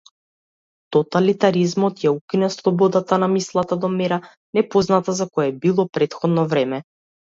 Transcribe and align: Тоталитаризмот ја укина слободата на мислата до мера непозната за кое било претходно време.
Тоталитаризмот 0.95 2.01
ја 2.05 2.13
укина 2.15 2.49
слободата 2.55 3.19
на 3.25 3.29
мислата 3.35 3.77
до 3.85 3.91
мера 3.99 4.19
непозната 4.61 5.17
за 5.21 5.29
кое 5.37 5.49
било 5.67 5.87
претходно 5.99 6.49
време. 6.57 6.81